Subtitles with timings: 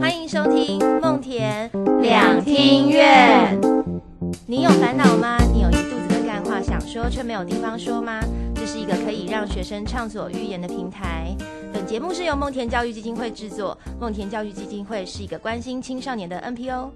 [0.00, 3.60] 欢迎收听梦田两厅院。
[4.46, 5.36] 你有烦恼吗？
[5.52, 8.20] 你有一肚子的干话想说却没有地方说吗？
[8.54, 11.36] 这是一个可以让学生畅所欲言的平台。
[11.72, 13.76] 本节目是由梦田教育基金会制作。
[14.00, 16.90] 梦田教育基金会是一个关心青少年的 NPO。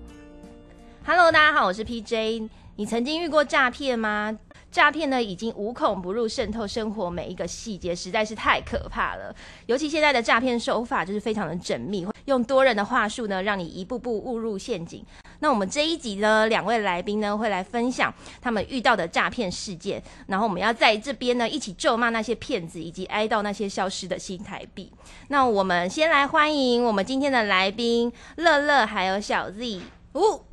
[1.05, 2.49] Hello，大家好，我是 PJ。
[2.77, 4.39] 你曾经遇过诈骗吗？
[4.71, 9.35] 诈骗呢，已经无孔不入，渗透生活每一个细节，实在是太可怕了。
[9.67, 15.05] 尤其现在的诈骗手法就是非常的缜密，用多人的话术呢，让你一步步误入陷阱。
[15.41, 24.93] 那我们这一集呢，两位来宾呢会来分享他们遇到的诈骗事件，然后我们要在这边呢一起咒骂那些骗子，以及哀悼那些消失的新台币。
[25.29, 29.81] 那我们先来欢迎我们今天的来宾乐乐还有小 Z。
[30.15, 30.48] 呜。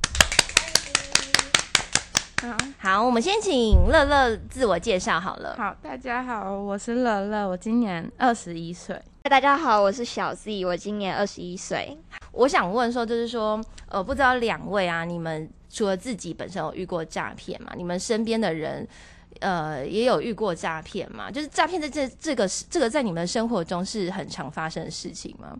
[2.46, 5.56] 好，好，我们先请乐乐自我介绍好了。
[5.58, 9.02] 好，大家好，我是乐乐，我今年二十一岁。
[9.24, 11.98] 大家好，我是小 Z，我今年二十一岁。
[12.32, 17.72] 我想问说，就是说，呃，不知道两位啊，你们除了自己本身有遇过诈骗嘛？
[17.76, 18.88] 你们身边的人，
[19.40, 21.32] 呃，也有遇过诈骗吗？
[21.32, 25.58] 就是诈骗在这这个这个在你们生活中是很常发生的事情吗？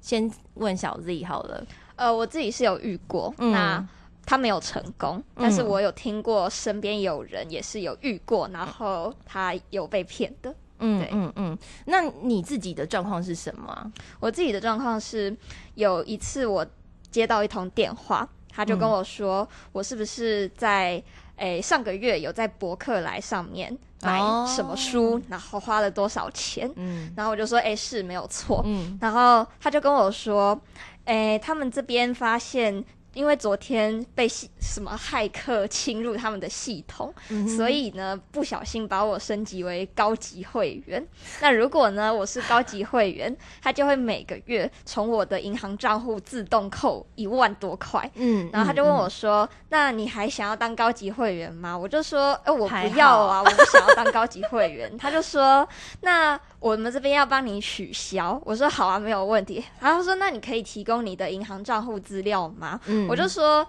[0.00, 1.62] 先问小 Z 好了。
[1.96, 3.86] 呃，我自己是有遇过，嗯那
[4.24, 10.54] 他没有成功，但是我有听过身边有人也是有遇过，然后他有被骗的。
[10.78, 11.58] 嗯对嗯嗯。
[11.86, 13.90] 那你自己的状况是什么啊？
[14.18, 15.36] 我自己的状况是，
[15.74, 16.66] 有一次我
[17.10, 21.02] 接到一通电话，他就跟我说，我是不是在
[21.36, 26.70] 诶、上个月有在博客来上面买哦什么书，然后花了多少钱？
[26.76, 28.62] 嗯然后我就说，诶、是没有错。
[28.64, 30.60] 嗯然后他就跟我说，
[31.06, 32.84] 诶，他们这边发现，
[33.14, 41.06] 因为昨天被系什么骇客侵入他们的系统，嗯所以呢不小心把我升级为高级会员。
[41.40, 48.10] 那如果呢我是高级会员， 他就会每个月从我的银行账户自动扣一万多块。
[48.14, 55.66] 嗯然后他就问嗯我说：“那你还想要当高级会员吗？”我就说：“哎、我不要啊，我不想要当高级会员。”他就说
[56.02, 63.66] ：“那我们这边要帮你取消。”我说：“好啊，没有问题。”然后他说：“那你可以提供你的银行账户资料吗？”嗯我就说：“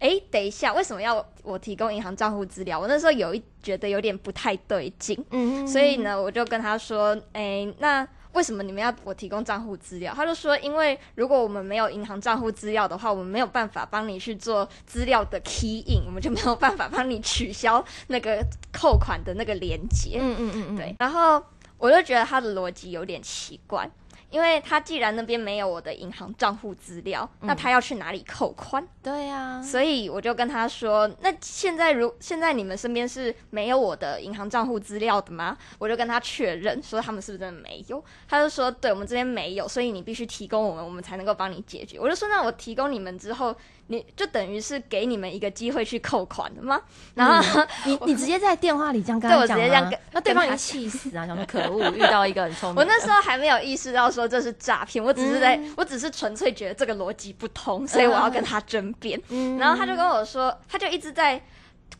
[0.00, 20.18] 哎、等一下，为什么要我提供银行账户资料？”我那时候有一觉得有点不太对劲，嗯所以呢，我就跟他说：“哎、那为什么你们要我提供账户资料？”他就说：“因为如果我们没有银行账户资料的话，我们没有办法帮你去做资料的 key in，我们就没有办法帮你取消那个扣款的那个连接。
[20.20, 21.42] 嗯嗯嗯嗯对，然后
[21.76, 23.90] 我就觉得他的逻辑有点奇怪。
[24.30, 28.86] 因为他既然那边没有我的银行账户资料，那他要去哪里扣款？
[29.02, 43.56] 对呀，所以我就跟他说：“那现在如现在你们身边是没有我的银行账户资料的吗？”我就跟他确认说他们是不是真的没有，他就说：“对，我们这边没有，所以你必须提供我们，我们才能够帮你解决。”我就说：“那我提供你们之后，
[43.88, 46.80] 你就等于是给你们一个机会去扣款的吗？”
[47.14, 51.24] 然后、 你你直接在电话里这样跟对他讲吗我直接这样跟那对方已经气死啊！
[51.26, 52.78] 想说可恶，遇到一个很聪明。
[52.78, 59.20] 我那时候还没有意识到说这是诈骗，我只是在、嗯我只是纯粹觉得这个逻辑不通，所以我要跟他争辩。
[59.28, 61.40] 嗯然后他就跟我说，他就一直在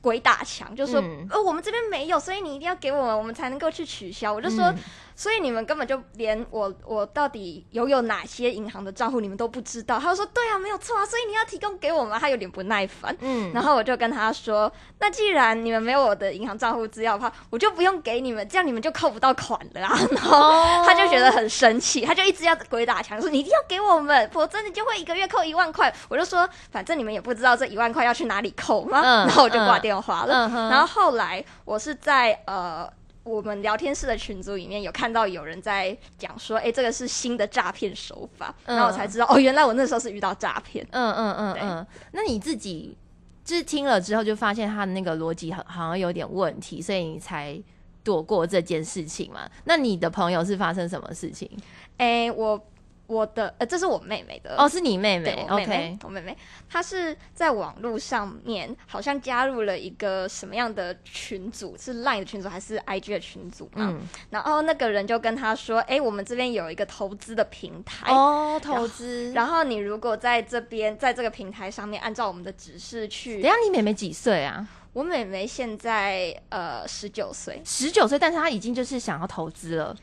[0.00, 4.32] 鬼打墙，就说、嗯呃我们这边没有，所以你一定要给我们，我们才能够去取消。
[4.32, 4.78] 我就说，嗯
[5.18, 9.98] 所以你们根本就连我我到底拥有哪些银行的账户你们都不知道。
[9.98, 12.16] 他就说，对啊，没有错啊，所以你要提供给我们。
[12.20, 13.16] 他有点不耐烦。
[13.18, 30.48] 嗯然后我就跟他说：“那既然你们没有我的银行账户资料的话，我就不用给你们，这样你们就扣不到款了啊。”然后哦他就觉得很生气，他就一直要鬼打墙，说：“你一定要给我们，否则你就会一个月扣一万块。”我就说：“反正你们也不知道这一万块要去哪里扣吗？”嗯然后我就挂电话了。
[30.70, 32.88] 然后后来我是在呃。
[33.28, 40.86] 我们聊天室的群组里面有看到有人在讲说，哎、这个是新的诈骗手法，嗯然后我才知道，哦，原来我那时候是遇到诈骗。
[40.90, 42.96] 嗯嗯嗯对嗯，那你自己
[43.44, 47.60] 就是听了之后就发现他的那个逻辑好好像有点问题，所以你才
[48.02, 49.48] 躲过这件事情嘛？
[49.64, 51.50] 那你的朋友是发生什么事情？
[51.98, 52.62] 哎、我
[53.08, 56.36] 我的呃，这是我妹妹的哦，是你妹对妹我妹妹，OK，我妹妹，
[56.68, 61.74] 她是在网络上面好像加入了一个什么样的群组？
[61.78, 63.88] 是 LINE 的群组还是 IG 的群组嘛？
[63.90, 68.12] 嗯，然后那个人就跟她说：“哎、我们这边有一个投资的平台。
[68.12, 69.32] 哦，投资。
[69.32, 74.68] 然后你如果在这边，在这个平台上面按照我们的指示去等一，下，你妹妹几岁啊？
[74.92, 79.96] 我妹妹现在呃十九岁，十九岁，但是她已经就是想要投资了，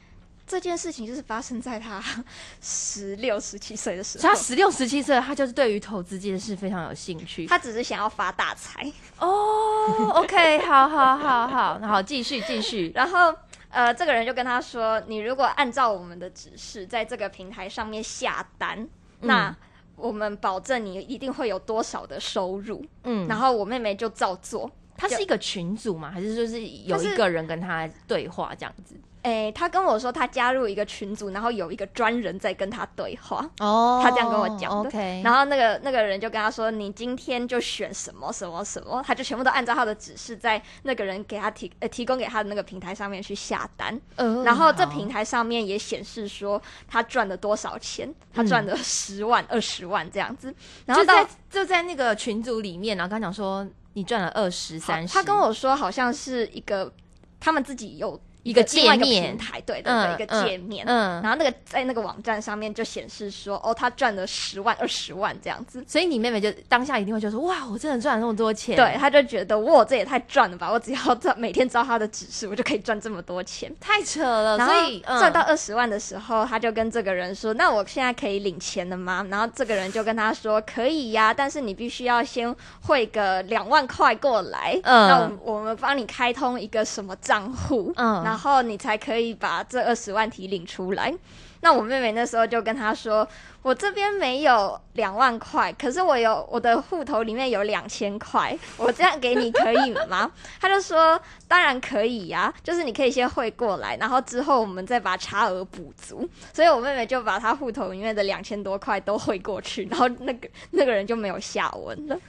[0.48, 2.04] 这件事情就是发生在他
[2.62, 4.40] 十六、十七岁的时候所以她。
[4.40, 7.48] 十六、十七岁，他就是对于投资这件事非常有兴趣。
[7.48, 12.92] 他只是想要发大财，哦，OK，好好好好，好，继续继续。
[12.94, 13.34] 然后
[13.70, 18.88] 呃，这个人就跟他说，你如果按照我们的指示在这个平台上面下单，
[19.22, 19.56] 那
[19.96, 22.86] 我们保证你一定会有多少的收入。
[23.04, 24.70] 嗯，然后我妹妹就照做。
[24.98, 26.10] 他是一个群组吗？
[26.10, 28.96] 还是说是有一个人跟他对话这样子？
[29.26, 33.44] 诶，他跟我说他加入一个群组，然后有一个专人在跟他对话。
[33.60, 34.88] 哦，他这样跟我讲的。
[34.88, 44.00] OK，然后那个那个人就跟他说：“你今天就选什么什么什么。”他就全部都按照他的指示，在那个人给他提呃提供给他的那个平台上面去下单。
[44.16, 50.54] 呃然后这平台上面也显示说他赚了多少钱，他赚了十万、二十万这样子。
[50.86, 56.94] 然后就在就在那个群组里面，然后跟他讲说你赚了二十三十，他跟我说好像是一个
[57.40, 60.86] 他们自己有一个界面平台，对的一个界面。
[60.88, 65.84] 嗯，然后那个在那个网站上面就显示说，哦，他赚了十万、二十万这样子。
[65.88, 70.72] 所以你妹妹就当下一定会觉得说哇，我真的赚了那么多钱，对，，他就觉得哇，这也太赚了吧！
[70.72, 73.74] 我只要照每天照他的指示，我就可以赚这么多钱。
[73.82, 91.14] 太扯了，所以嗯赚到二十万的时候，他就跟这个人说：“那我现在可以领钱了吗？”然后这个人就跟他说：“可以呀，但是你必须要先汇个两万块过来，嗯那我们我们帮你开通一个什么账户，嗯然后然后你才可以把这二十万提领出来。”
[91.62, 93.26] 那我妹妹那时候就跟他说
[93.64, 100.30] ：“我这边没有两万块，可是我有我的户头里面有两千块，我这样给你可以吗？”
[100.60, 112.20] 他就说：“当然可以呀、就是你可以先汇过来，然后之后我们再把差额补足。”所以我妹妹就把她户头里面的两千多块都汇过去，然后那个 那个人就没有下文了。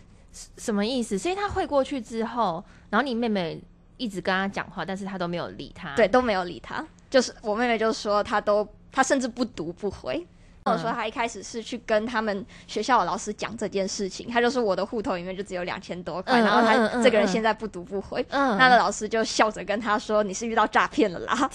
[0.57, 1.19] 什么意思？
[1.19, 3.61] 所以他汇过去之后，然后你妹妹
[3.97, 6.87] 一直跟他讲话，但是他都没有理他，对，，都没有理他。
[7.09, 10.27] 就是我妹妹就说他都，他甚至不读不回。
[10.67, 18.25] 跟我说他一开始是去跟他们学校的老师讲这件事情，他就说我的户头里面就只有两千多块，嗯然后他、嗯嗯嗯这个人嗯现在不读不回。
[18.31, 21.49] 嗯，那个老师就笑着跟他说：“你是遇到诈骗了啦。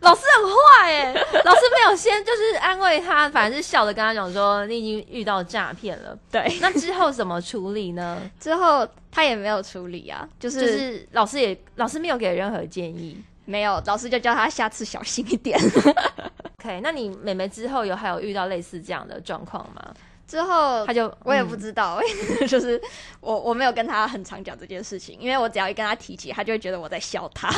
[0.00, 8.20] 老师很坏哎，老师没有先就是安慰他，反正是笑着跟他讲说你已经遇到诈骗了。”对，那之后怎么处理呢？
[8.40, 13.22] 之后他也没有处理啊，就是、就是老师也老师没有给任何建议。
[13.44, 15.58] 没有，老师就叫他下次小心一点。
[16.62, 19.92] OK，那你妹妹之后有还有遇到类似这样的状况吗？
[20.28, 22.00] 之后他就我也嗯不知道、
[22.46, 22.80] 就是
[23.20, 27.50] 我我没有跟他很常讲这件事情，因为我只要一跟他提起，他就会觉得我在笑他。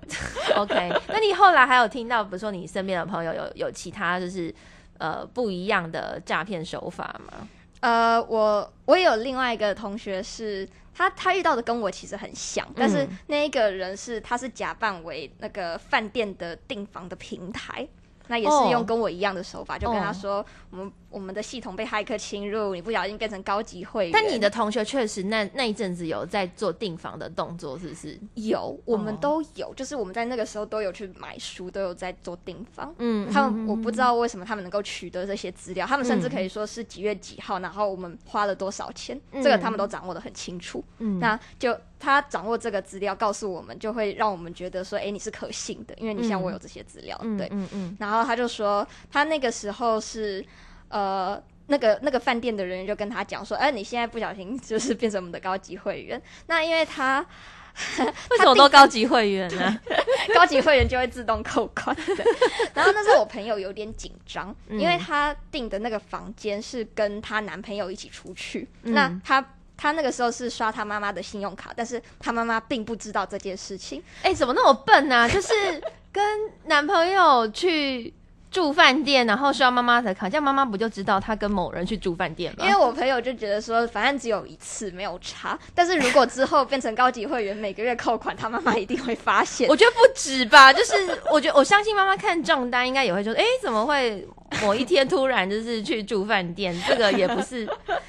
[0.56, 4.54] OK，那你后来还有听到，比如说你身边的朋友有有其他就是
[4.98, 7.48] 呃不一样的诈骗手法吗？
[7.80, 10.68] 呃，我我也有另外一个同学是。
[10.92, 17.88] 他他遇到的跟我其实很像，但是嗯那一个人是他是假扮为那个饭店的订房的平台，
[18.30, 18.64] 那也哦。
[18.64, 20.12] 是用跟我一样的手法，就跟他哦。
[20.14, 24.12] 说我们我们的系统被骇客侵入，你不小心变成高级会员。
[24.12, 28.18] 但你的同学确实那那一阵子有在做订房的动作，是不是？
[28.34, 32.94] 有，我们哦都有，就是我们在那个时候都有去买书，都有在做订房。
[32.98, 40.82] 嗯他们我不知道为什么他们能够取得这些资料，他们甚至嗯可以说是几月几号，然后我们花了多少钱，嗯这个他们都掌握的很清楚。
[40.98, 47.48] 嗯那就他掌握这个资料告诉我们，就会让我们觉得说，哎、你是可信的，因为你像我有这些资料，嗯对。
[47.50, 50.44] 嗯嗯然后他就说，他那个时候是
[50.90, 51.42] 呃。
[51.70, 57.24] 那个那个饭店的人员就跟他讲说，哎、你现在不小心就是变成我们的高级会员，那因为 他
[58.30, 59.80] 为什么都高级会员呢？
[60.34, 62.24] 高级会员就会自动扣款的。
[62.74, 69.44] 然后那时候我朋友有点紧张，嗯因为她订的那个房间是跟她男朋友一起出去，嗯那她。
[69.76, 74.02] 她那个时候是刷她妈妈的信用卡，但是她妈妈并不知道这件事情。
[74.22, 75.26] 哎、怎么那么笨啊？
[75.26, 75.48] 就是
[76.12, 76.22] 跟
[76.64, 78.12] 男朋友去
[78.50, 82.64] 住饭店，然后需要妈妈的卡，这样妈妈不就知道他跟某人去住饭店吗？
[82.66, 89.68] 因为我朋友就觉得说，反正只有一次没有差，但是如果之后变成高级会员，每个月扣款，他妈妈一定会发现。
[89.68, 90.94] 我觉得不止吧，就是
[91.30, 94.26] 我觉得我相信妈妈看账单应该也会说，哎、怎么会
[94.62, 96.74] 某一天突然就是去住饭店？
[96.86, 97.64] 这个也不是，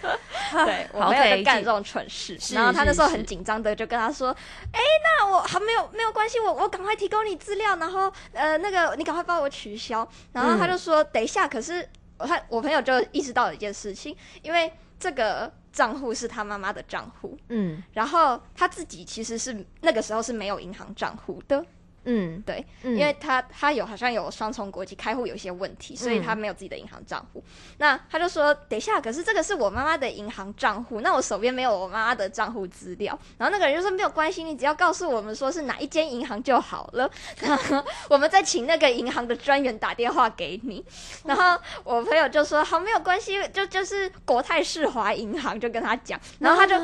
[0.65, 2.37] 对，我好没有干这种蠢事。
[2.39, 4.29] 是然后他那时候很紧张的就跟他说
[4.73, 4.79] ：“哎、
[5.19, 21.63] 那我还没有没有关系，我我赶快提供你资料，然后呃那个你赶快帮我取消。”然后他就说：“等一下，可是我他我朋友就意识到了一件事情，因为这个账户是他妈妈的账户，嗯然后他自己其实是那个时候是没有银行账户的。”
[22.03, 27.43] 嗯，对，嗯因为他他有好像有双重国籍，开户有一些问题，所以他没有自己的银行账户。
[27.77, 33.17] 那他就说，等一下，可是这个是我妈妈的银行账户，那我手边没有我妈妈的账户资料。
[33.37, 40.83] 然后那个人就说没有关系，你只要告诉我们说是哪一间银行就好了，然 后我们再请那个银行的专员打电话给你。
[41.25, 46.75] 然后我朋友就说好，没有关系，就就是国泰世华银行，就跟他讲，然后他就。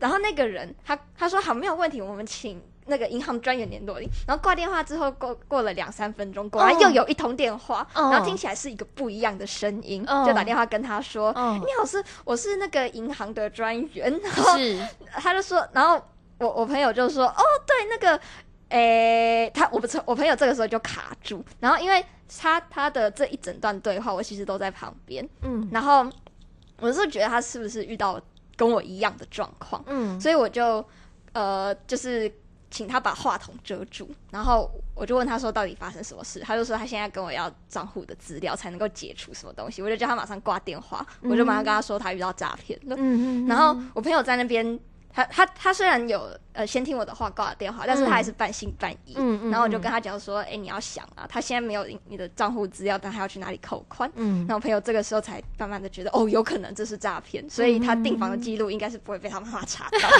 [0.00, 8.10] 然后那个人他他说好没有问题，我们请那个银行专员联络你，然后挂电话之后过过了两三分钟，果然哦又有一通电话，哦。
[8.10, 10.24] 然后听起来是一个不一样的声音，哦。
[10.26, 14.12] 就打电话跟他说：“哦你好，是我是那个银行的专员。
[14.22, 14.78] ”然后是，
[15.12, 16.00] 他就说，然后
[16.38, 18.20] 我我朋友就说：“哦，对，那个，
[18.68, 22.04] 诶，他我不是我朋友这个时候就卡住，然后因为
[22.40, 25.66] 他他的这一整段对话，我其实都在旁边，嗯。
[25.72, 26.06] 然后
[26.80, 28.20] 我是觉得他是不是遇到
[28.56, 30.84] 跟我一样的状况。”嗯，所以我就
[31.32, 32.30] 呃，就是
[32.74, 42.96] 请他把话筒遮住，然后我就问他说到底发生什么事，他就说他现在跟我要账户的资料才能够解除什么东西，我就叫他马上挂电话，我就马上跟他说他遇到诈骗了。
[42.98, 44.76] 嗯嗯，然后我朋友在那边，
[45.12, 49.14] 他他他虽然有呃先听我的话挂了电话，但是他还是半信半疑。
[49.14, 54.10] 嗯嗯然后我就跟他讲说，哎、你要想啊，他现在没有你你的账户资料，但他要去哪里扣款？
[54.16, 59.98] 嗯然后我朋友这个时候才慢慢的觉得，哦，有可能这是诈骗，所以他订房的记录应该是不会被他妈妈查到。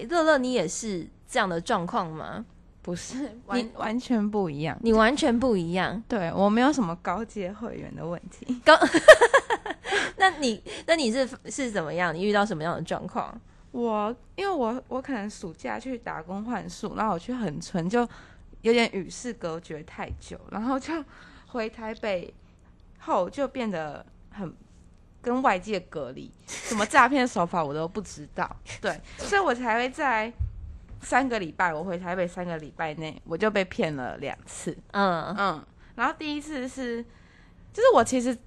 [0.00, 2.44] 诶乐乐，你也是这样的状况吗？
[2.82, 4.78] 不是 完完全不一样。
[4.82, 6.02] 你完全不一样。
[6.06, 8.60] 对我没有什么高阶会员的问题。
[10.18, 12.14] 那你那你是是怎么样？
[12.14, 13.38] 你遇到什么样的状况？
[13.72, 18.08] 我因为我我可能暑假去打工换宿，然后我去很村就
[18.62, 21.04] 有点与世隔绝太久，然后就
[21.48, 22.32] 回台北
[23.00, 24.54] 后就变得很
[25.26, 28.48] 跟外界隔离，什么诈骗手法我都不知道，
[28.80, 30.32] 对，所以我才会在
[31.02, 35.66] 三个礼拜，我回台北三个礼拜内我就被骗了两次，嗯嗯，
[35.96, 37.02] 然后第一次是，
[37.72, 38.38] 就是我其实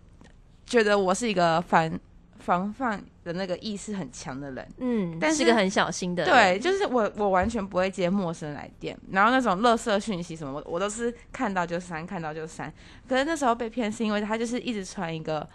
[0.65, 1.99] 觉得我是一个防
[2.37, 6.33] 防范的那个意识很强的人，嗯，但是是个很小心的人。
[6.33, 12.73] 对，就是我我完全不会接陌生来电，然后那种垃圾讯息什么，我我都是看到就删，看到就删。
[13.05, 15.45] 可是那时候被骗是因为他就是一直传一个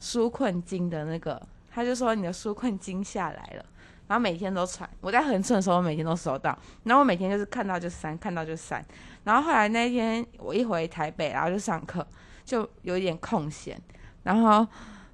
[0.00, 1.40] 纾困金的那个，
[1.70, 3.64] 他就说你的纾困金下来了。
[4.06, 8.82] 然后每天都传，我在横村的时候我每天都收到，然后我每天就是看到就删，看到就删。
[9.22, 12.06] 然后后来那一天我一回台北，然后就上课，
[12.42, 13.78] 就有一点空闲，
[14.22, 14.66] 然后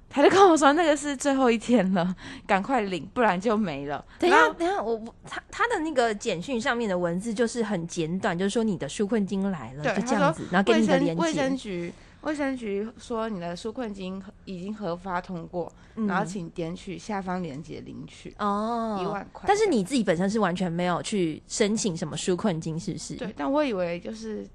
[0.09, 2.15] 他就跟我说那个是最后一天了，
[2.47, 4.01] 赶快领，不然就没了。
[4.17, 11.93] 等一下，等一下，我我他他的那个简讯上面的文字就是很简短，就是说你的纾困金来了，对就这样子，然后给你的连生卫生接，局
[12.25, 15.71] 卫生局说你的纾困金已经核发通过，
[16.07, 19.45] 然后请点取下方链接领取嗯哦一万块。
[19.47, 23.13] 但是你自己本身是完全没有去申请什么纾困金，是不是？
[23.13, 24.45] 对，但我以为就是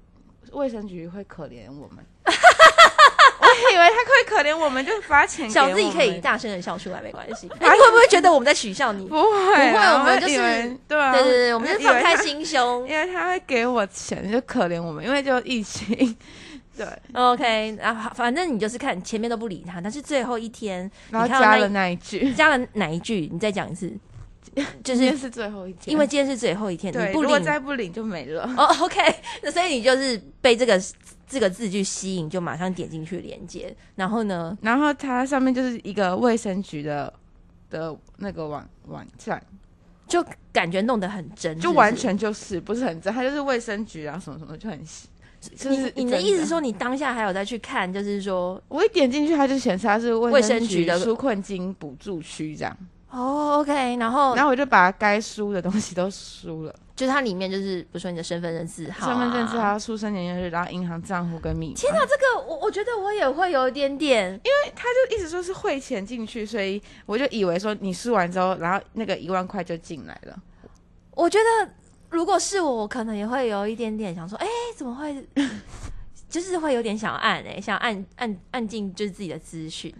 [0.51, 7.47] 卫生局会可怜我们， 我以为他会可怜我们，就发钱给小自己可以大声的笑出来，没关系。
[7.59, 9.07] 哎你会不会觉得我们在取笑你？
[9.07, 12.85] 不会啊，不会我们就是对啊，对对对，我们是放开心胸。
[12.85, 16.17] 因为他会给我钱，就可怜我们，因为就疫情，
[16.75, 23.29] 对，OK，然后反正你就是看前面都不理他，但是最后一天然后加了那一句， 加了哪一句？
[23.31, 23.91] 你再讲一次，
[24.83, 28.43] 就是今天是最后一天，因为今天是最后一天，对，如果你不领再不领就没了。
[28.57, 28.99] 哦，OK，
[29.43, 30.81] 那 所以你就是被这个
[31.27, 37.13] 这个字句吸引，就马上点进去连接，然后呢，然后它上面就是一个卫生局的
[37.69, 39.41] 的那个网网站，
[40.07, 41.95] 就感觉弄得很真，就是完。
[41.95, 45.09] 全就是不是很真，它就是卫生局啊什么什么就很细。
[45.41, 52.77] 就是你你的意思说，你当下还有再去看，就是说，我一点进去，它就显示它是卫卫生局的纾困金补助区这样，
[53.09, 59.57] 哦，OK，然后然后我就把该输的东西都输了，就是它里面就是，比如说你的身份证字号、身份证字。
[59.57, 61.73] 号、出生年月日，然后银行账户跟密码。
[61.75, 70.37] 天哪，这个我我觉得我也会有一点点，因为他就一直说是汇钱进去，所以我就以为说你输完之后，然后那个一万块就进来了。
[71.13, 71.69] 我觉得
[72.11, 75.25] 如果是我，我可能也会有一点点想说，哎、怎么会？
[76.29, 79.93] 就是会有点想按哎、想按按按进就是自己的资讯，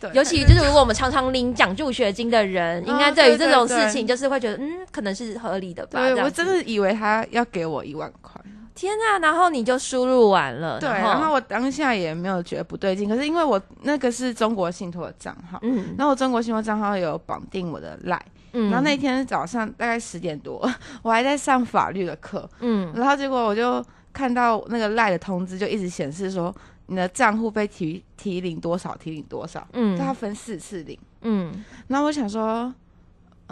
[0.00, 6.00] 对，尤其就是如果我们常常领奖助学金的人，应该对于这种事情就是会觉得，嗯，可能是合理的吧。
[6.24, 8.40] 我真的以为他要给我一万块。
[8.74, 18.20] 天呐、然后你就输入完了，对，然然后我当下也没有觉得不对劲，可是因为我那个是中国信托的账号，嗯然后我中国信托账号有绑定我的赖，
[18.52, 18.70] 嗯。
[18.70, 20.60] 然后那天早上大概十点多，
[21.02, 22.92] 我还在上法律的课，嗯。
[22.94, 26.54] 然后结果我就看到那个赖的通知就一直显示说
[26.86, 31.64] 你的账户被提提领多少，提领多少，就它嗯分四次领，嗯。
[31.88, 32.72] 然后我想说。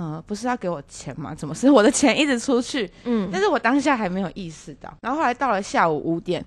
[0.01, 1.35] 呃，不是要给我钱吗？
[1.35, 2.89] 怎么是我的钱一直出去？
[3.03, 3.29] 嗯。
[3.33, 6.41] 但是我当下还没有意识到，然后后来到了下午五点，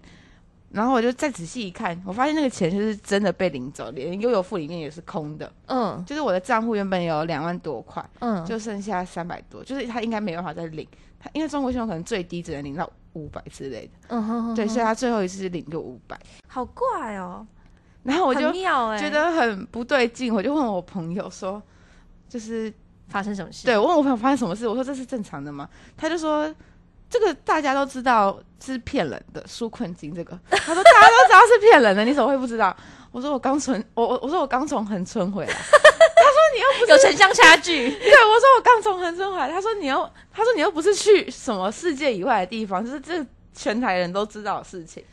[0.74, 6.02] 然后我就再仔细一看，我发现那个钱就是真的被领走，连悠游付里面也是空的，嗯。
[6.06, 10.88] 就是我的账户原本有两万多块，嗯，就剩下三百多，就是他应该没办法再领，
[11.20, 17.46] 他因为中国信用可能最低只能领到五百之类的，嗯哼哼对，所以他最后一次领就五百，好怪哦，
[18.04, 21.62] 然后我就觉得很不对劲，我就问我朋友说，
[22.30, 22.74] 就是
[23.10, 23.66] 发生什么事？
[23.66, 25.68] 对，我问我朋友发生什么事，我说这是正常的吗？
[25.98, 26.54] 他就说
[27.12, 32.76] 这个大家都知道是骗人的，纾困金这个，他说大家都知道是骗人的，你怎么会不知道？
[33.12, 37.90] 我说我刚存，我我我说我刚从横村回来，他说你又不是 有城乡差距。
[37.90, 45.04] 对我说我刚从横村回来，他说你又他说你又不是去什么世界以外的地方，就是这全台人都知道的事情，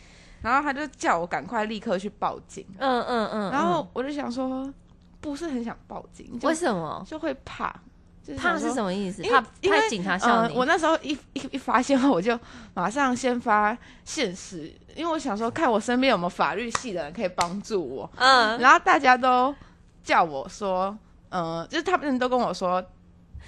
[0.41, 4.73] 然后他就叫我赶快立刻去报警，嗯嗯嗯，然后我就想说
[5.21, 7.05] 不是很想报警，就为什么？
[7.05, 7.75] 就会怕，
[8.29, 9.23] 就是怕是什么意思？
[9.23, 10.55] 怕因为怕警察笑嗯，你？
[10.55, 12.39] 我那时候一一一发现后，我就
[12.75, 18.11] 马上先发现实，因为我想说，看我身边有没有法律系的人可以帮助我。
[18.17, 19.55] 嗯，然后大家都
[20.05, 20.95] 叫我说，
[21.31, 22.85] 嗯、就是他们都跟我说，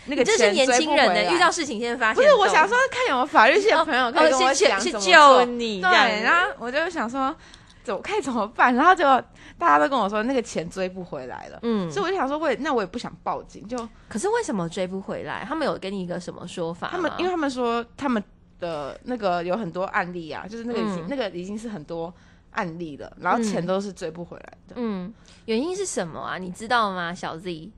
[0.06, 2.14] 那个这是年轻人的，遇到事情先发现。
[2.14, 7.36] 不是我想说，看有没有法律系的朋友可以跟我讲救你，对，然后我就想说，
[7.82, 8.74] 怎么该怎么办？
[8.74, 9.22] 然后结果
[9.58, 11.58] 大家都跟我说，那个钱追不回来了。
[11.62, 13.76] 嗯，所以我就想说，我也那我也不想报警，就
[14.08, 15.44] 可是为什么追不回来？
[15.46, 16.88] 他们有给你一个什么说法？
[16.90, 18.22] 他们因为他们说他们
[18.58, 22.12] 的那个有很多案例啊，就是那个已经、嗯那个已经是很多
[22.50, 24.74] 案例了，然后钱嗯都是追不回来的。
[24.76, 25.12] 嗯，
[25.46, 26.36] 原因是什么啊？
[26.36, 27.70] 你知道吗，小 Z？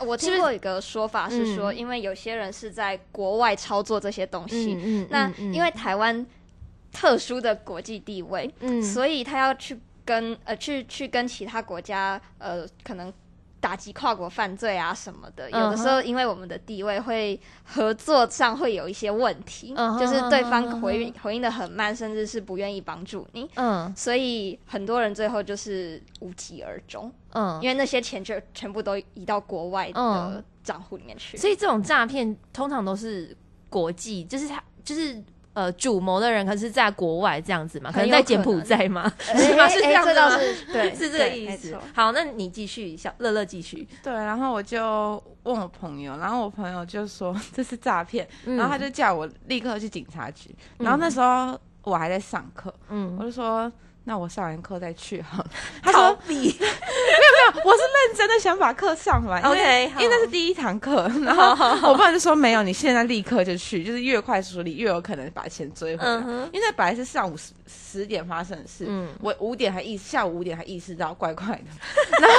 [0.00, 6.24] 我听过一个说法是说，嗯因为有些人是在国外操作这些东西，嗯那因为台湾
[6.98, 8.82] 特殊的国际地位，嗯。
[8.82, 13.12] 所以他要去跟呃去去跟其他国家呃可能
[13.60, 23.94] 打击跨国犯罪啊什么的，有的时候因为我们的地位会合作上会有一些问题，就是对方回应回应的很慢，甚至是不愿意帮助你，嗯。
[23.94, 30.44] 所以很多人最后就是无疾而终，嗯，因为那些钱就全部都移到国外的嗯。
[30.64, 31.36] 账户里面去。
[31.36, 33.36] 所以这种诈骗通常都是
[33.70, 35.22] 国际，就是他就是。
[35.58, 39.64] 呃，主谋的人可是在国外这样子嘛，可能在柬埔寨嘛， 哎是吗？
[39.64, 40.36] 哎是这样子吗？
[40.72, 41.76] 对，是这个意思。
[41.92, 43.88] 好，那你继续，小乐乐继续。
[44.00, 50.54] 对，然后我就问我朋友，然后我朋友就说 这是诈骗，然后他就就叫我立刻去警察局。
[50.78, 53.72] 然后那时候我还在上课，嗯我嗯，就说
[54.08, 55.50] 那我上完课再去好了。
[55.84, 56.58] 他逃说避。
[57.64, 66.22] 我是认真的想把课上完 OK，因为因为那是第一堂课，然后我爸就说没有，你现在立刻就去，就是越快处理越有可能把钱追回来。
[66.26, 71.70] 嗯，因为那本来是上午十十点发生的事，嗯我五点还意下午五点还意识到怪怪的，
[72.20, 72.36] 然后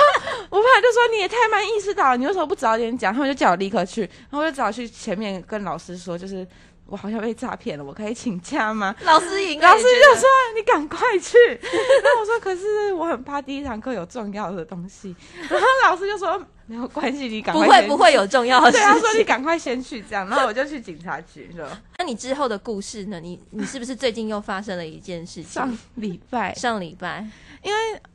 [0.49, 3.11] 我爸就说你也太慢意识到了，你为什么不早点讲？
[3.13, 6.47] 他们就叫我立刻去，然后我就只好去前面跟老师说，就是
[6.89, 8.95] 我好像被诈骗了，我可以请假吗？
[9.05, 15.15] 老师应老师就说你赶快去， 然后我说可是我很怕第一堂课有重要的东西，
[15.49, 19.25] 然后老师就说没有关系，你赶快不会不会有重要的事对，他说你情。
[19.25, 21.81] 赶快先去这样，然后我就去警察局了。
[21.97, 23.19] 那你之后的故事呢？
[23.19, 25.51] 你你是不是最近又发生了一件事情？
[25.51, 27.25] 上礼拜上礼拜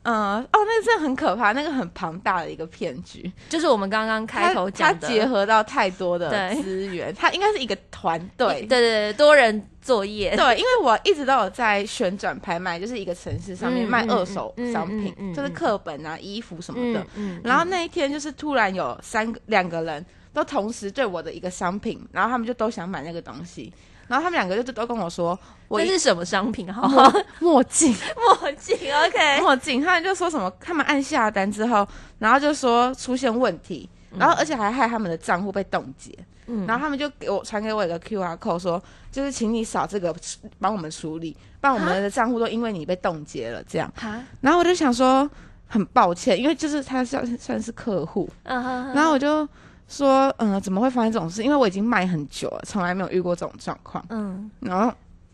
[0.03, 3.29] 嗯，哦，那个真的很可怕，那个很庞大的一个骗局。
[3.49, 8.67] 就是我们刚刚开头讲的，它它结合到太多的对资源，它应该是一个团队对。
[8.67, 17.05] 对对，多人作业，对，因为我一直都有在旋转拍卖，就是一个城市上面嗯卖二手商品，嗯嗯嗯就是课本啊、衣服什么的。
[17.43, 23.71] 然后那一天就是突然有三个两个人都同时对我的一个商品，然后他们就都想买那个东西，
[24.07, 26.73] 然后他们两个就都跟我说，我一那是什么商品？
[26.73, 27.93] 好好墨镜。
[28.15, 36.11] 墨镜，OK，墨镜，他们就说什么，他们按下单之后，然后就说出现问题，然后而且还害他们的账户被冻结，
[36.47, 36.65] 嗯。
[36.67, 38.81] 然后他们就给我传给我一个 Q R code，说
[39.11, 40.15] 就是请你扫这个
[40.59, 43.91] 帮我们处理，不然我们的账户都因为你被冻结了这样。
[43.95, 45.29] 哈，然后我就想说
[45.67, 49.47] 很抱歉，因为就是他算算是客户，嗯哼，然后我就
[49.87, 51.43] 说嗯、怎么会发生这种事？
[51.43, 54.03] 因为我已经卖很久了，从来没有遇过这种状况。
[54.09, 54.91] 嗯，然后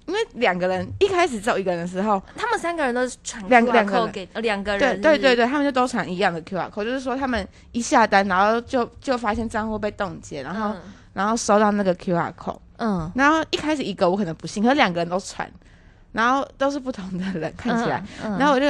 [0.07, 10.75] 因为两个人一开始只有一个人的时候，他们三个人都是传两个 QR 两个 code 给呃两个人，对对对对，对，他们就都传一样的 QR code，就是说他们一下单，然后就就发现账户被冻结，然后、
[11.13, 15.49] 然后收到那个 QR code，嗯，然后一开始一个我可能不信，可是两个人都传，
[16.11, 18.37] 然后都是不同的人看起来，嗯，嗯。
[18.39, 18.65] 然后我就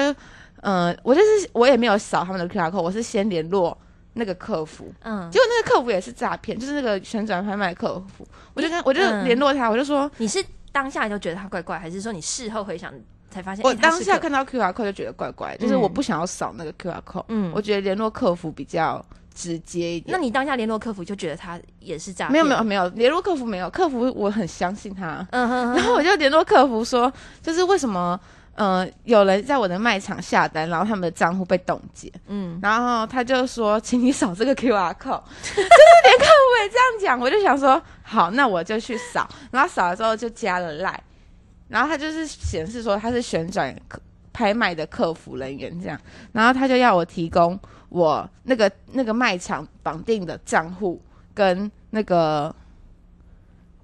[0.62, 3.78] 呃我就是我也没有扫他们的 QR code，我是先联络
[4.14, 12.94] 那个客服，嗯，结果那个客服也是诈骗，就是那个旋转拍卖客服，我就跟我就嗯联络他，我就说你是当下就觉得他怪怪，还是说你事后回想
[13.30, 13.64] 才发现？
[13.64, 17.52] 我当下看到 QR code 就觉得怪怪，就是嗯我不想要扫那个 QR code，、嗯。
[17.54, 20.16] 我觉得联络客服比较直接一点。
[20.16, 22.34] 那你当下联络客服就觉得他也是诈骗？
[22.34, 28.20] 没有没有，没有联络客服没有，客服我很相信他，嗯哼，然后我就联络客服说，就是为什么
[28.56, 32.60] 呃有人在我的卖场下单，然后他们的账户被冻结，嗯。
[32.62, 35.70] 然后他就说请你扫这个 QR code， 就是
[36.04, 41.02] 连客服也这样讲，我就想说好，那我就去扫，然后扫了之后就加了赖，
[41.68, 44.00] 然后他就是显示说他是旋转客
[44.42, 46.00] 拍卖的客服人员这样，
[46.32, 47.58] 然后他就要我提供
[47.90, 51.00] 我那个那个卖场绑定的账户
[51.32, 52.54] 跟那个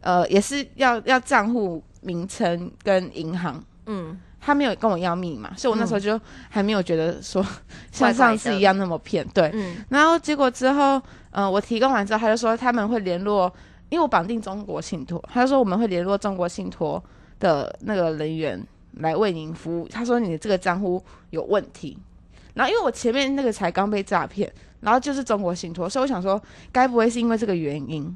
[0.02, 3.64] 呃，也是要要账户名称跟银行。
[3.86, 7.46] 嗯，他没有跟我要密码，所以我那时候就还没有觉得说
[7.92, 9.24] 像上次一样那么骗。
[9.28, 13.54] 对，嗯然后结果之后，呃，我提供完之后，他就说他们会联络，
[13.90, 17.04] 因为我绑定中国信托，他就说我们会联络中国信托
[17.40, 18.60] 的那个人员
[19.00, 19.88] 来为您服务。
[19.88, 21.98] 他说你的这个账户有问题，
[22.54, 28.16] 然后因为我前面那个才刚被诈骗，然后就是中国信托，所以我想说，该不会是因为这个原因，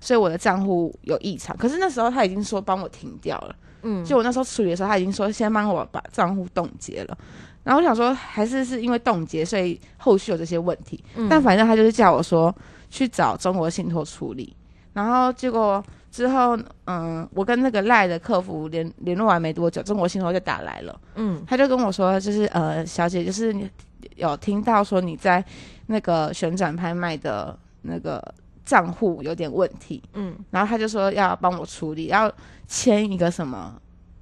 [0.00, 1.56] 所以我的账户有异常？
[1.56, 3.56] 可是那时候他已经说帮我停掉了。
[3.82, 7.18] 嗯，就我那时候处理的时候，他已经说先帮我把账户冻结了。
[7.62, 11.02] 然后我想说，还是是因为冻结，所以后续有这些问题。
[11.16, 12.54] 嗯但反正他就是叫我说
[12.90, 14.54] 去找中国信托处理。
[14.94, 15.84] 然后结果
[16.14, 21.00] 之后，嗯，我跟那个赖的客服联联络完没多久，中国信托就打来了。
[21.16, 21.44] 嗯。
[21.44, 23.68] 他就跟我说，就是呃，小姐，就是你
[24.14, 25.44] 有听到说你在
[25.86, 28.22] 那个旋转拍卖的那个
[28.64, 30.36] 账户有点问题，嗯。
[30.50, 32.32] 然后他就说要帮我处理，要
[32.68, 33.74] 签一个什么，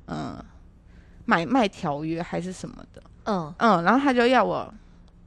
[0.06, 0.42] 嗯、
[1.26, 3.54] 买卖条约还是什么的，嗯。
[3.58, 4.72] 嗯，然后他就要我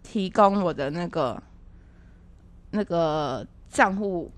[0.02, 1.40] 提供我的那个
[2.72, 4.32] 那个账户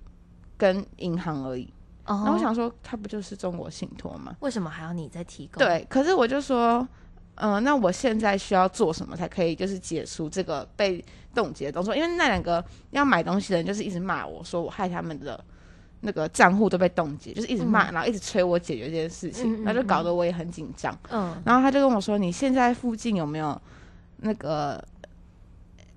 [0.58, 1.74] 跟银行而已。
[2.08, 4.36] 哦然后我想说，他不就是中国信托吗？
[4.39, 6.88] 为什么还要你再提供？，对，可是我就说，
[7.36, 11.04] 嗯、那我现在需要做什么才可以，就是解除这个被
[11.36, 11.96] 冻结的动作？
[11.96, 15.39] 因为那两个要买东西的人就是一直骂我说我害他们的
[16.02, 20.98] 那个账户都被冻结，就是一直骂，然后一直催我解决这件事情，嗯嗯然后就搞得我也很紧张。
[21.12, 23.60] 嗯然后他就跟我说，你现在附近有没有
[24.17, 24.84] 那个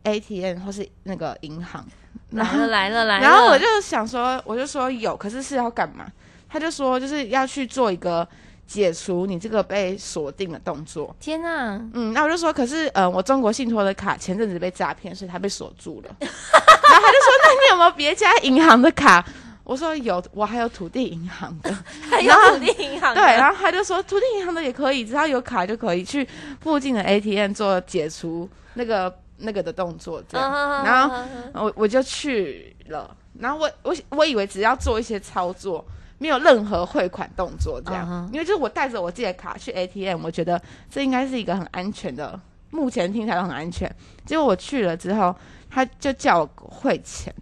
[0.03, 1.87] ATM 或是那个银行？
[2.33, 6.07] 然来后了来了来了，然后我就想说，我就说有，可是是要干嘛？
[6.49, 8.27] 他就说就是要去做一个
[8.67, 11.15] 解除你这个被锁定的动作。
[11.21, 16.11] 天哪，嗯，那我就说，可是呃，我中国信托的卡前阵子被诈骗，所以他被锁住了。
[16.21, 19.25] 然后他就说，那你有没有别家银行的卡？
[19.63, 21.73] 我说有，我还有土地银行的。
[22.11, 26.27] 还有土地银行的对，然后他就说土地银行的也可以，只要有卡就可以去
[26.61, 30.53] 附近的 ATM 做解除那个那个的动作，这样。
[30.53, 35.85] 嗯然后我我就去了，然后我我我以为只要做一些操作，
[36.19, 42.39] 没有任何汇款动作这样因为就是我带着我自己的卡去 ATM，我觉得这应该是一个很安全的，
[42.71, 43.91] 目前听起来都很安全。
[44.25, 45.35] 结果我去了之后，
[45.69, 47.35] 他就叫我汇钱，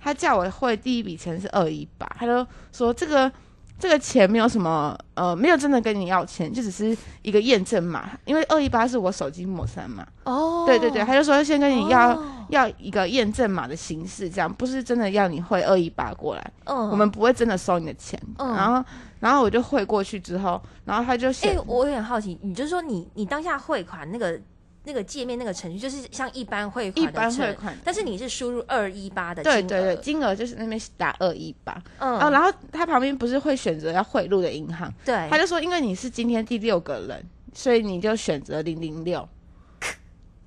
[0.00, 3.30] 他叫我汇第一笔钱是二一八，他就说这个。
[3.78, 10.06] 这个钱没有什么，呃，没有真的跟你要钱，就只是一个验证码，因为二一八是我手机抹删嘛。
[10.24, 12.24] 哦，对对对，他就说先跟你要、哦。
[12.48, 16.88] 要一个验证码的形式，这样不是真的要你汇二一八过来，嗯。
[16.90, 18.16] 我们不会真的收你的钱。
[18.38, 18.54] 嗯。
[18.54, 18.84] 然后
[19.18, 24.40] 然后我就汇过去之后，然后他就哎、写，我有点好奇，你就是说你你当下汇款那个
[24.86, 37.22] 那个界面那个程序，就是像一般汇款一般汇款，但是你是输入二一八的金额，对对对，金额就是那边打二一八，嗯，哦，然后他旁边不是会选择要汇入的银行，对，他就说因为你是今天第六个人，
[37.52, 39.28] 所以你就选择零零六，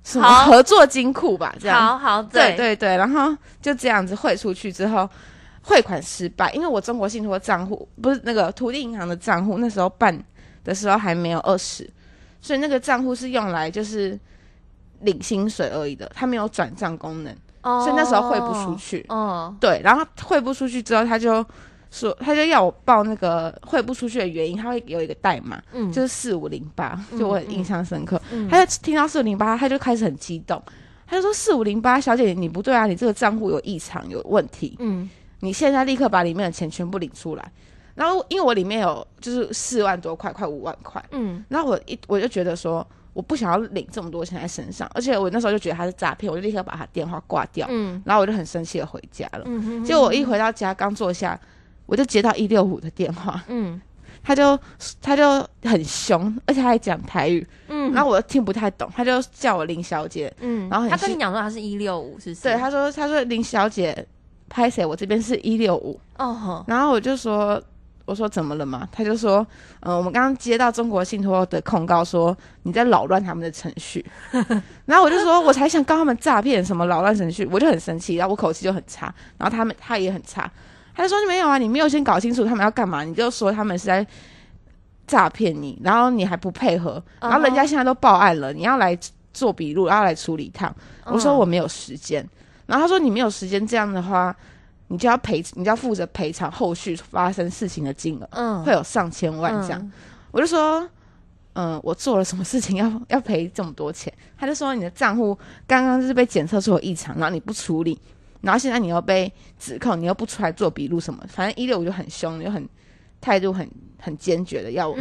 [0.02, 1.78] 什么合作金库吧，这样。
[1.78, 5.08] 好好对对对，然后就这样子汇出去之后，
[5.62, 10.18] 汇款失败，因为我中国信托账户不是那个土地银行的账户，那时候办
[10.64, 11.88] 的时候还没有二十，
[12.40, 14.18] 所以那个账户是用来就是
[15.00, 19.04] 领薪水而已的，他没有转账功能，哦所以那时候汇不出去。
[19.08, 21.44] 哦，对，然后汇不出去之后，他就
[21.90, 28.20] 说他就要我报那个汇不出去的原因，他会有一个代码，嗯，就是四五零八，就我很印象深刻。
[28.30, 30.62] 嗯他就听到四五零八，他就开始很激动，
[31.06, 35.10] 他就说：“四五零八，小姐你不对啊，你这个账户有异常，有问题，嗯
[35.40, 37.52] 你现在立刻把里面的钱全部领出来。”
[37.96, 42.86] 然后因为我里面有就是四万多块，快五万块，嗯然后我一我就觉得说。
[43.12, 49.42] 我不想要领这么多钱在身上，而且我那时候就觉得他是诈骗，我就立刻把他电话挂掉，嗯然后我就很生气的回家了。
[49.46, 51.38] 嗯哼结果我一回到家，刚坐下，
[51.86, 53.80] 我就接到一六五的电话，嗯
[54.22, 54.58] 他就
[55.00, 62.34] 他就很凶，而且他还讲台语，嗯，然后我又听不太懂，他就叫我林小姐，嗯，然后很他跟你讲说他是一六五，是？
[62.36, 64.06] 对，他说他说林小姐
[64.48, 64.84] 拍谁？
[64.86, 67.60] 我这边是一六五，哦吼，然后我就说。
[68.10, 68.88] 我说怎么了嘛？
[68.90, 69.46] 他就说，
[69.82, 74.04] 嗯、我们刚刚接到中国信托的控告，说你在扰乱他们的程序。
[74.84, 80.50] 然后我就说，我才想告他们诈骗，什么扰乱程序，我就很生气，然后我口气就很差，然后他们他也很差，
[80.92, 84.04] 他就说没有啊，你没有先搞清楚他们要干嘛，你就说他们是在
[85.06, 88.98] 诈骗你，然后你还不配合，然后人家现在都报案了，你要来
[89.32, 90.74] 做笔录，要来处理一趟。
[91.04, 92.28] 我说我没有时间，
[92.66, 94.34] 然后他说你没有时间，这样的话，
[94.90, 99.80] 你就要赔，你就要负责赔偿后续发生事情的金额，嗯会有上千万这样。
[99.80, 99.92] 嗯
[100.32, 100.88] 我就说，
[101.54, 104.12] 嗯，我做了什么事情 要要赔这么多钱？
[104.36, 107.98] 他就说你的账户刚刚就是被检测出有异常，然后你不处理，
[108.40, 112.68] 然后现在你又被指控，你又不出来做笔录什么，反正一六五就很凶，就很
[113.20, 114.96] 态度很很坚决的要我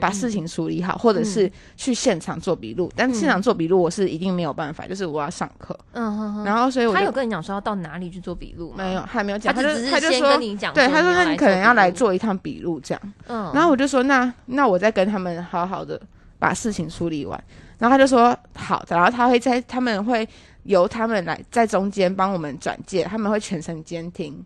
[0.00, 2.92] 把事情处理好，或者是去现场做笔录。
[2.94, 8.84] 但现场做笔录我是一定没有办法，就是我要上课，嗯哼哼，然后所以我就他有跟你讲说要到哪里去做笔录吗？
[8.84, 10.38] 没有，还没有讲，他就只他就是先跟说。
[10.38, 16.00] 你讲，对，他说那你可能要来做做一趟笔录这样，嗯，然后我就说那那我再跟他们好好的
[16.38, 17.42] 把事情处理完，
[17.78, 20.28] 然后他就说好，然后他会在他们会
[20.64, 24.44] 由他们来在中间帮我们转介，他们会全程监听，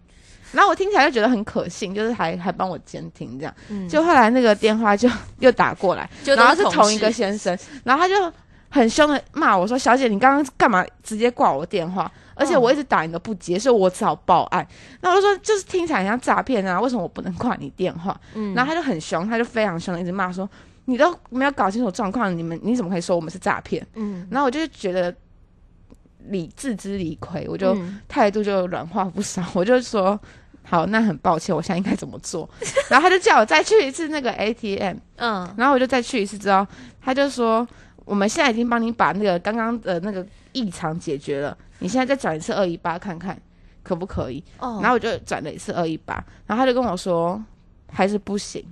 [0.52, 5.08] 然后我听起来就觉得很可信，就是还还帮我监听这样，嗯就后来那个电话就
[5.40, 8.32] 又打过来，就然后是是同一个先生，然后他就
[8.68, 12.10] 很凶的骂我说：“小姐，你刚刚干嘛直接挂我电话？
[12.34, 14.66] 而且我一直打你都不接，所以我只好报案。”
[15.00, 20.48] 那我就说：“就是听起来很像诈骗啊，为什么我不能挂你电话？”嗯然后他就很凶，他就非常凶的一直骂说
[20.84, 25.14] ：“你都没有搞清楚状况，你们你怎么可以说我们是诈骗嗯？”然后我就觉得
[26.28, 30.18] 理自知理亏，我就嗯态度就软化不少，我就说。
[30.68, 32.50] 好，那很抱歉，我现在应该怎么做？
[32.90, 36.66] 然后他就叫我再去一次那个 ATM，嗯然后我就再去一次之后，
[37.00, 37.64] 他就说
[38.04, 43.40] 我们现在已经帮你把那个刚刚的那个异常解决了，你现在再转一次二一八看看
[43.84, 44.42] 可不可以？
[44.58, 46.14] 哦，然后我就转了一次二一八，
[46.48, 47.40] 然后他就跟我说
[47.92, 48.64] 还是不行，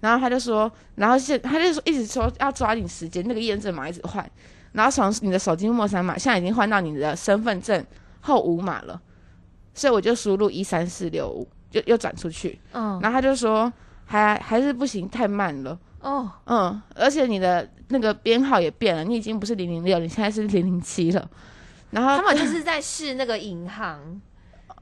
[0.00, 4.28] 然后他就说，然后现他就说一直说要抓紧时间，那个验证码一直换，
[4.72, 7.84] 然后从你的手机末三码现在已经换到你的身份证
[8.20, 9.00] 后五码了，
[9.74, 13.72] 所以我就输入一三四六五，就又转出去，嗯然后他就说
[14.04, 15.78] 还还是不行，太慢了。
[16.00, 21.28] 哦嗯，而且你的那个编号也变了，你已经不是零零六，你现在是零零七了。
[21.90, 23.98] 然后他们就是在试那个银行。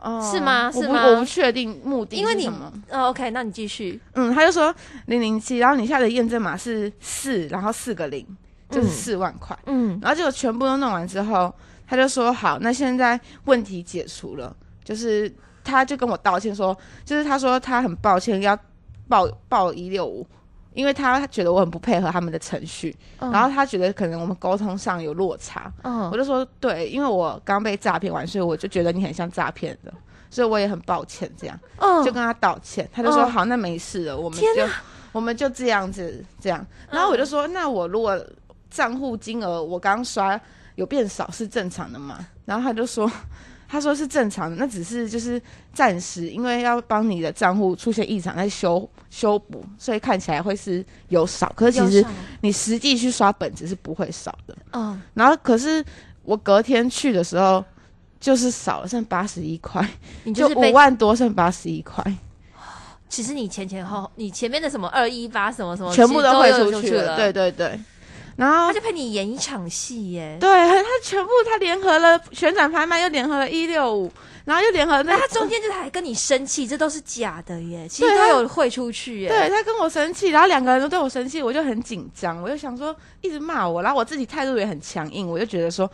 [0.02, 2.70] 哦是吗是吗我不确定目的因为你是什么。
[2.90, 3.98] 哦，OK，那你继续。
[4.12, 4.72] 嗯，他就说
[5.06, 8.24] 零零七，然后你现在的验证码是四，然后四个零，
[8.70, 8.90] 就是嗯。
[8.90, 9.58] 四万块。
[9.66, 9.98] 嗯。
[10.02, 11.54] 然后结果全部都弄完之后，
[11.86, 18.58] 他就说好，那现在问题解除了，就是他就跟我道歉说，就是他说他很抱歉要
[19.08, 20.26] 报报一六五，
[20.74, 23.30] 因为他觉得我很不配合他们的程序，嗯。
[23.30, 26.10] 然后他觉得可能我们沟通上有落差，嗯。
[26.10, 29.92] 我就说对，因为我刚被诈骗完，所以我就觉得你很像诈骗的，
[30.28, 32.04] 所以我也很抱歉，这样嗯。
[32.04, 33.30] 就跟他道歉，他就说嗯。
[33.30, 34.66] 好，那没事了，我们天就
[35.12, 37.26] 我们就这样子这样，然后我就嗯。
[37.26, 38.20] 说那我如果
[38.76, 40.38] 账户金额我刚刷
[40.74, 42.26] 有变少是正常的嘛？
[42.44, 43.10] 然后他就说。
[43.68, 45.42] 他说是正常的，那只是就是
[45.74, 52.06] 暂时，因为要帮你的账户出现异常在修修补，所以看起来会是有少，可是其实
[52.42, 54.56] 你实际去刷本子是不会少的。
[54.70, 55.84] 嗯然后可是
[56.22, 57.64] 我隔天去的时候，
[58.20, 59.84] 就是少了，剩八十一块，
[60.22, 62.04] 你就五万多剩八十一块，
[63.08, 67.16] 其实你前前后你前面的什么二一八什么什么，全部都汇出去了。
[67.16, 67.80] 对，对对，
[68.36, 70.36] 然后他就陪你演一场戏耶。
[70.40, 74.12] 对他全部他联合了旋转拍卖，又联合了一六五，
[74.44, 79.28] 然后又联合那那他中间就是还跟你生气，这都是假的耶，其实他有汇出去耶。
[79.28, 85.90] 对他跟我生气，然后两个人都对我生气，我就很紧张，我就想说一直骂我，然后我自己态度也很强硬，我就觉得说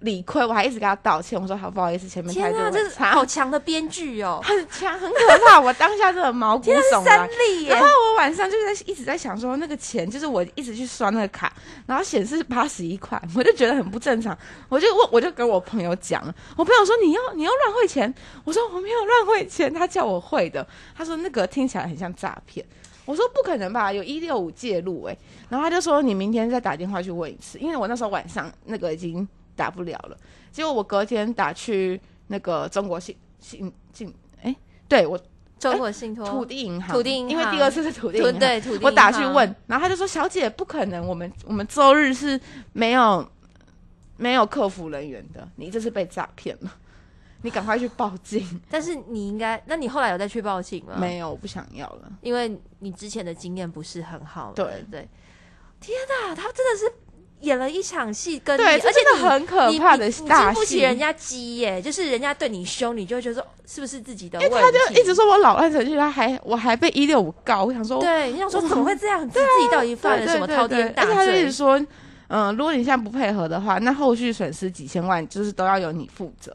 [0.00, 7.28] 理亏，我还一直跟他道歉，我说好不好意思，前面态天啊，这是好强的编剧哦， 很强，很可怕，我当下真的毛骨悚三然。
[7.28, 7.86] 立耶然后。
[7.86, 11.52] 我晚上就在一直在想说，那个钱就是我一直去刷那个卡，
[11.86, 14.36] 然后显示八十一块，我就觉得很不正常。
[14.68, 18.12] 我就我我就跟我朋友讲了，我朋友说你要你要乱汇钱，
[18.44, 22.64] 我说我没有乱汇钱，他叫我汇的，他说那个听起来很像诈骗。
[23.04, 25.16] 我说不可能吧，有一六五介入哎、
[25.48, 30.16] 然后他就说你明天再打电话去问一次，因为我那时候晚上那个已经打不了了，
[30.52, 34.54] 结果我隔天打去那个中国信信信哎、
[34.86, 35.18] 对我
[35.58, 42.38] 中国信托土地银行，土地银行因为第二次是土地银行，对土地，我打去问，，然后他就说：“小姐，不可能，我们我们周日是
[42.74, 43.26] 没有
[44.18, 46.70] 没有客服人员的，你这是被诈骗了，
[47.40, 48.60] 你赶快去报警。
[48.68, 50.96] 但是你应该，那你后来有再去报警吗？
[50.98, 52.12] 没有，我不想要了。
[52.20, 54.52] 因为你之前的经验不是很好。
[54.54, 55.08] 对对，
[55.80, 56.92] 天哪，他真的是
[57.46, 60.80] 演了一场戏，跟你，对，而且这真的很可怕的你你大经不起。
[60.80, 64.54] 人家激耶，就是人家对你凶，你就会觉得说是不是自己的问题？
[64.54, 69.26] 因为他就一直说我扰乱程序，他还我还被一六五告，我想说，对，你想说怎么会这样？
[69.30, 71.52] 自自己到底犯了什么滔天大而且他就一直？
[71.52, 71.80] 说，
[72.28, 76.54] 嗯、如果你现在不配合的话，那后续损失几千万就是都要由你负责，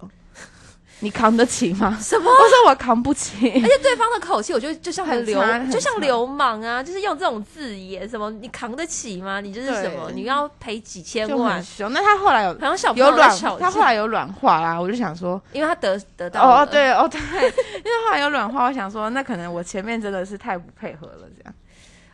[1.02, 1.98] 你扛得起吗？
[2.00, 2.32] 什么？
[2.32, 3.48] 我说我扛不起。
[3.48, 9.42] 而且对方的口气，我觉得就像很流，很就像流氓啊，就是用这种字眼，什么你扛得起吗？
[9.42, 10.10] 你就是什么？
[10.14, 11.92] 你要赔几千万，凶。
[11.92, 21.54] 那他后来有好像小朋有软友在吵，他后，来有软化啦，我就想说，因为他得得到哦哦，对哦对， 因为后来有软化，我想说，那可能我前面真的是太不配合了，这样。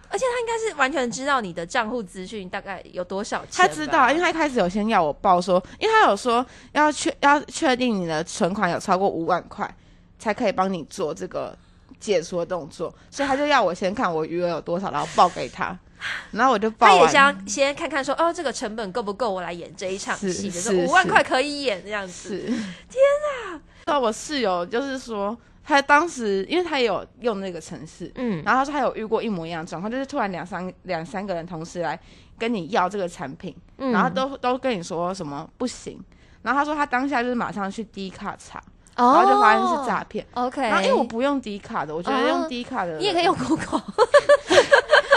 [0.10, 9.70] 而且他应该是完全知道你的账户资讯大概有多少钱，他知道，因为他一开始有先要我报说，因为他有说要确要确定你的存款有超过五万块，
[10.18, 11.56] 才可以帮你做这个
[12.00, 15.78] 解除的动作，所以他就要我先看我余额有多少，然后报给他，
[16.32, 17.08] 然后我就报他也。
[17.08, 22.40] 想先看看说，哦，这个成本够不够我来演这一场戏，就是五万块可以演这样子。
[22.40, 23.60] 天啊！
[23.86, 25.36] 那我室友就是说，
[25.68, 32.00] 他当时因为他也有用那个城市，嗯，然后他说他有遇过一模一样的状况，就是突然两三两三个人同时来
[32.40, 33.92] 跟你要这个产品，嗯。
[33.92, 36.02] 然后都都跟你说什么不行，
[36.42, 38.64] 然后他说他当下就是马上去 D 卡查，
[38.96, 40.26] 然然后就发现是诈骗。
[40.36, 42.28] OK，然后因为我不用 D 卡的，我觉得哦。
[42.30, 43.82] 用 D 卡的，你也可以用 Google，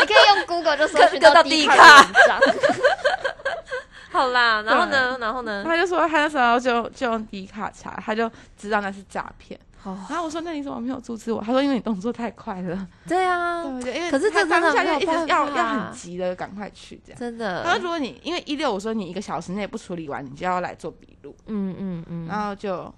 [0.01, 2.03] 你可以用 Google 就搜寻 各到第 D 卡卡。
[2.03, 2.41] 文章。
[4.11, 9.57] 好啦，然后呢，然后呢，他就说他那时候就就用 D 卡查，他就知道那是诈骗。
[9.85, 11.41] 哦，然后我说那你怎么没有阻止我？
[11.43, 12.89] 他说因为你动作太快了。
[13.09, 17.19] 对啊，对 对，因为可是这他真的当下就一直没有办要法要很急的赶快去这样。
[17.19, 22.27] 真的他说的，如果你因为一六我说你一个小时内不处理完，你就要来做笔录，嗯嗯嗯。
[22.27, 22.93] 然后就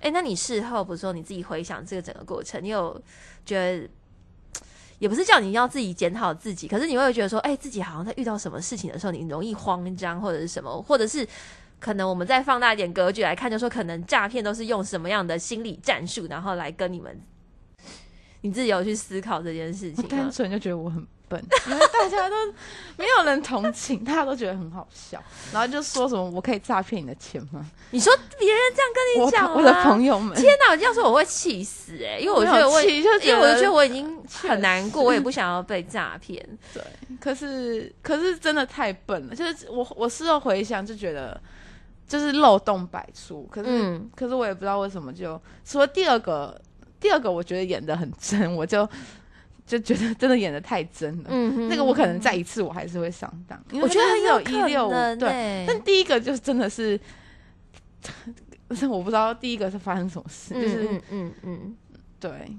[0.00, 3.00] 哎，那你事后不是说你自己回想这个整个过程，你有
[3.46, 3.88] 觉得？
[4.98, 11.26] 也不是叫你要自己检讨自己，可是你会觉得说，哎、自己好像在遇到什么事情的时候，你容易慌张，或者是什么，或者是
[11.82, 17.20] 可能我们再放大一点格局来看，就说可能诈骗都是用什么样的心理战术，然后来跟你们，
[18.42, 20.30] 你自己有去思考这件事情单？
[20.30, 22.36] 纯就觉得我很笨，因 为大家都
[22.96, 25.20] 没有人同情，大家都觉得很好笑，
[25.52, 27.68] 然后就说什么我可以诈骗你的钱吗？
[27.90, 30.76] 你说别人这样跟你讲吗我的朋友们，天哪！
[30.76, 36.40] 这样说我会气死哎、因为我觉得我，因为我觉得我已经很难过，我也不想要被诈骗。
[36.72, 36.82] 对，
[37.20, 41.38] 可是可是真的太笨了，就是我我事后回想就觉得
[42.12, 44.10] 就是漏洞百出，可是、嗯。
[44.14, 46.60] 可是我也不知道为什么就除了第二个
[47.00, 48.86] 第二个我觉得演的很真，我就
[49.64, 51.30] 就觉得真的演的太真了。
[51.70, 57.00] 那个我可能再一次我还是会上当，因为我觉得很有可一六五对，欸但第一个就真的是，
[58.90, 61.76] 我不知道第一个是发生什么事，就是、嗯嗯嗯。
[62.22, 62.56] 对，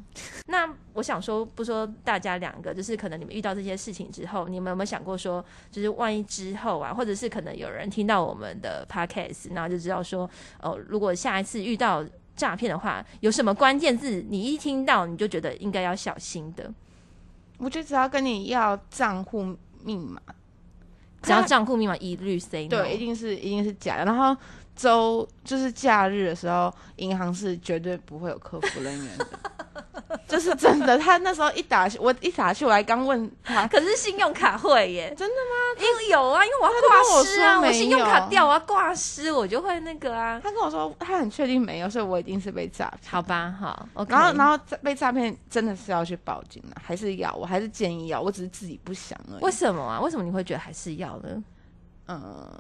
[0.47, 12.03] 那我想说，不说大家两个，就是可能你们遇到这些事情之后，你们有没有想过说，就是万一之后啊，或者是可能有人听到我们的 podcast，然后就知道说，哦，如果下一次遇到
[12.35, 16.69] 诈骗的话，有什么关键字你一听到你就觉得应该要小心的，
[17.57, 20.21] 我觉得只要跟你要账户密码，
[21.21, 22.69] 只要账户密码一律 say no。
[22.69, 24.03] 对，一定是一定是假的。
[24.03, 24.35] 然后
[24.75, 29.27] 周就是假日的时候，银行是绝对不会有客服人员的，
[30.27, 30.97] 这是真的。
[30.97, 35.81] 他那时候一打去，我一打去，我还刚问他，可是信用卡会耶，真的吗？
[35.81, 40.39] 因为有啊，因为我要挂失啊，我信用卡掉，我要挂失，我就会那个啊。
[40.43, 43.11] 他跟我说他很确定没有，所以我一定是被诈骗。
[43.11, 44.11] 好吧，好，OK。
[44.11, 47.33] 然后，然后被诈骗真的是要去报警了，还是要？
[47.35, 49.51] 我还是建议要，我只是自己不想而已为。
[49.51, 49.99] 什么啊？
[50.01, 51.43] 为什么你会觉得还是要呢？
[52.07, 52.51] 嗯，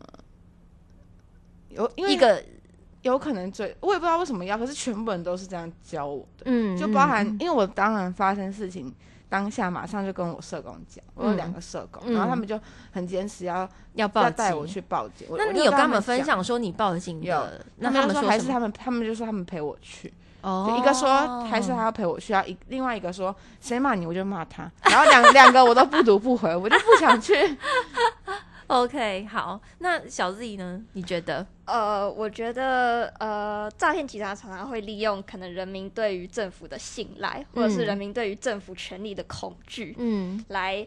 [1.75, 2.43] 有因为一个
[3.01, 6.43] 有可能最我也不知道为什么要，可是全部人都是这样教我的。
[6.45, 8.93] 嗯，就包含，嗯因为我当然发生事情
[9.27, 12.59] 当下马上就跟我社工讲，我有两个社工，嗯然后他们就
[12.91, 15.27] 很坚持要要报带我去报警。
[15.29, 16.01] 我那你有跟他们？
[16.01, 17.65] 分享说你报警有的？
[17.77, 27.33] 那他们说还是他们，他们就说他们陪我去，哦就一个说还是他要陪我去，要一另外一个说谁骂你我就骂他，然后两两个我都不读不回，我就不想去。
[28.67, 29.59] OK 好。
[29.79, 30.81] 那小 Z 呢？
[30.93, 31.45] 你觉得？
[31.65, 40.85] 呃，我觉得呃，诈骗集团常常会利用可能人民对于政府的信赖，或者是嗯人民对于政府权力的恐惧，嗯来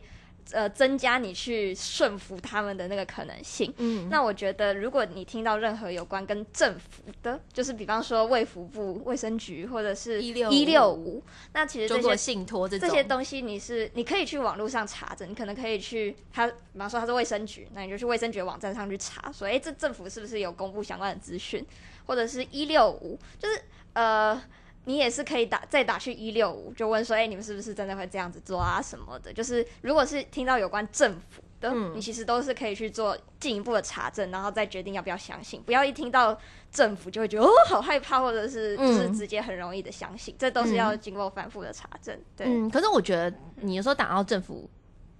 [0.53, 3.73] 呃增加你去顺服他们的那个可能性。
[3.79, 21.65] 嗯，那我觉得，如果你听到任何有关跟政府的，就是比方说卫福部、卫生局或者是165一六五，那其实这些信托这这些东西你是你可以去网络上查证，你可能可以去他，比方说他是卫生局，那你就去卫生局网站上去查，说，诶，这政府是不是有公布相关的资讯，
[22.07, 23.61] 或者是一六五，就是
[23.95, 24.41] 呃，
[24.87, 29.33] 你也是可以打再打去一六五，就问说，诶，你们是不是真的会这样子做啊什么的？
[29.33, 36.39] 就是如果是听到有关政府的，嗯你其实都是可以去做进一步的查证，然后再决定要不要相信，不要一听到
[36.71, 42.47] 政府就会觉得哦好害怕，或者是就是嗯直接很容易的相信，这都是要经过反复的查证，对。
[42.47, 44.71] 嗯，可是我觉得你有时候打到政府。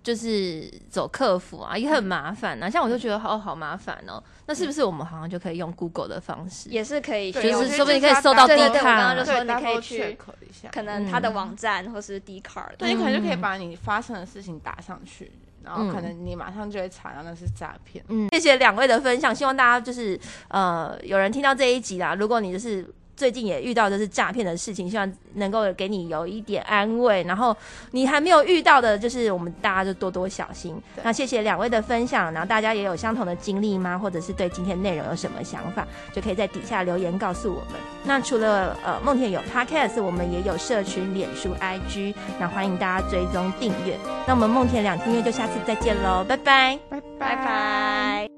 [0.07, 2.71] 就是走客服啊，也很麻烦啊。
[2.71, 4.23] 像我就觉得哦好麻烦哦。
[4.47, 6.69] 那是不是我们好像就可以用 Google 的方式？
[6.71, 10.17] 也是可以，就是说不定可以搜到对对 D 对，我卡刚刚就说你可以去 check
[10.49, 15.33] 一下，可能他的嗯网站或是 D card，对，你可能就可以嗯把你发生的事情打上去，
[15.65, 18.05] 然后可嗯能你马上就会查到那是诈骗。
[18.07, 27.23] 嗯，谢谢两位的分享，希望大家就是呃有人听到这一集啦，如果你就是最近也遇到的是诈骗的事情，希望能够给你有一点安慰。
[27.23, 27.57] 然后
[27.93, 30.81] 你还没有遇到的，就是我们大家就多多小心。
[31.03, 33.99] 那谢谢两位的分享，然后大家也有相同的经历吗？
[33.99, 37.81] 或者是对今天内容有什么想法，就可以在底下留言告诉我们。
[38.05, 43.99] 那除了呃梦田有 Podcast，我们也有社群、脸书、IG，那欢迎大家追踪订阅。
[44.27, 48.36] 那我们梦田两厅院就下次再见喽，拜拜，拜拜拜。